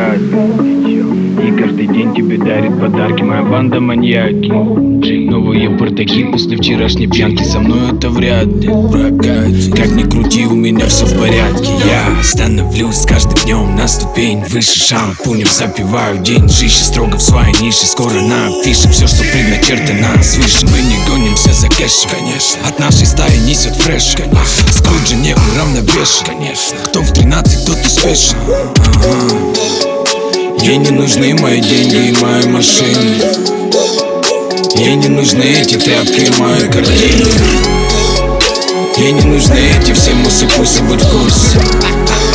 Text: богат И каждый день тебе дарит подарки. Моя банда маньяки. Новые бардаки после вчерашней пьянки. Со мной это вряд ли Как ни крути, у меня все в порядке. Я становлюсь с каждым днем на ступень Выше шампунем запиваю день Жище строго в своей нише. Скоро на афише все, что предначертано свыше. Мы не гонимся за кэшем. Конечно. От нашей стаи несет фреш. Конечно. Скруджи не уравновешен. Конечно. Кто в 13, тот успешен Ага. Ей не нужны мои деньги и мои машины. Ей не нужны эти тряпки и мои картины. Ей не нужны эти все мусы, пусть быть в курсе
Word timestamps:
богат 0.00 0.18
И 1.42 1.52
каждый 1.58 1.86
день 1.86 2.14
тебе 2.14 2.38
дарит 2.38 2.78
подарки. 2.80 3.22
Моя 3.22 3.42
банда 3.42 3.80
маньяки. 3.80 4.50
Новые 4.50 5.68
бардаки 5.68 6.24
после 6.24 6.56
вчерашней 6.56 7.06
пьянки. 7.06 7.42
Со 7.44 7.60
мной 7.60 7.96
это 7.96 8.10
вряд 8.10 8.46
ли 8.46 8.68
Как 9.72 9.90
ни 9.92 10.02
крути, 10.02 10.46
у 10.46 10.54
меня 10.54 10.86
все 10.86 11.06
в 11.06 11.18
порядке. 11.18 11.70
Я 11.84 12.22
становлюсь 12.22 12.96
с 12.96 13.06
каждым 13.06 13.34
днем 13.44 13.76
на 13.76 13.88
ступень 13.88 14.42
Выше 14.48 14.78
шампунем 14.78 15.46
запиваю 15.46 16.18
день 16.22 16.48
Жище 16.48 16.84
строго 16.84 17.16
в 17.16 17.22
своей 17.22 17.54
нише. 17.60 17.86
Скоро 17.86 18.20
на 18.20 18.48
афише 18.48 18.88
все, 18.88 19.06
что 19.06 19.22
предначертано 19.22 20.22
свыше. 20.22 20.66
Мы 20.66 20.80
не 20.82 20.98
гонимся 21.08 21.52
за 21.52 21.68
кэшем. 21.68 22.10
Конечно. 22.10 22.68
От 22.68 22.78
нашей 22.78 23.06
стаи 23.06 23.38
несет 23.46 23.74
фреш. 23.76 24.14
Конечно. 24.16 24.72
Скруджи 24.72 25.16
не 25.16 25.34
уравновешен. 25.34 26.26
Конечно. 26.26 26.78
Кто 26.84 27.02
в 27.02 27.12
13, 27.12 27.66
тот 27.66 27.76
успешен 27.84 28.36
Ага. 28.76 29.49
Ей 30.62 30.76
не 30.76 30.90
нужны 30.90 31.34
мои 31.40 31.60
деньги 31.60 32.08
и 32.08 32.12
мои 32.22 32.46
машины. 32.46 33.22
Ей 34.76 34.94
не 34.94 35.08
нужны 35.08 35.42
эти 35.42 35.76
тряпки 35.76 36.20
и 36.20 36.40
мои 36.40 36.68
картины. 36.68 37.30
Ей 38.98 39.12
не 39.12 39.22
нужны 39.22 39.58
эти 39.78 39.92
все 39.92 40.12
мусы, 40.12 40.46
пусть 40.56 40.80
быть 40.82 41.02
в 41.02 41.10
курсе 41.10 42.29